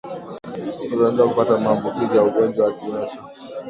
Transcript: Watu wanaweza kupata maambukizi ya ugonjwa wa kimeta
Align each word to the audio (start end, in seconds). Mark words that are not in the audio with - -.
Watu 0.79 0.83
wanaweza 1.03 1.27
kupata 1.27 1.57
maambukizi 1.57 2.15
ya 2.17 2.23
ugonjwa 2.23 2.65
wa 2.65 2.73
kimeta 2.73 3.19